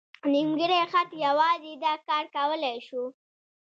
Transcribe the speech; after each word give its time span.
نیمګړی 0.33 0.79
خط 0.91 1.09
یوازې 1.25 1.73
دا 1.83 1.93
کار 2.07 2.25
کولی 2.35 2.77
شو. 2.87 3.03